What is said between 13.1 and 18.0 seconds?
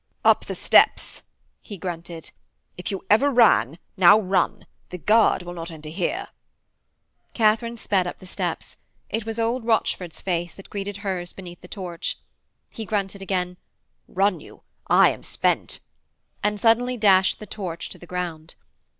again, 'Run you; I am spent!' and suddenly dashed the torch to